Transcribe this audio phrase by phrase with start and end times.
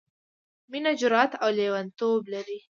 [0.71, 2.55] —مينه جرات او لېوانتوب دی...